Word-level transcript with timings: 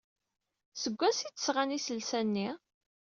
Seg 0.81 0.93
wansi 0.99 1.23
ay 1.25 1.31
d-sɣan 1.35 1.75
iselsa-nni? 1.77 2.49